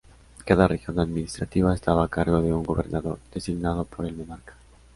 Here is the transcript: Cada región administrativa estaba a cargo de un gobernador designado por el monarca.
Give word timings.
Cada 0.47 0.67
región 0.67 0.97
administrativa 0.99 1.75
estaba 1.75 2.03
a 2.03 2.07
cargo 2.07 2.41
de 2.41 2.51
un 2.51 2.63
gobernador 2.63 3.19
designado 3.31 3.85
por 3.85 4.07
el 4.07 4.15
monarca. 4.15 4.55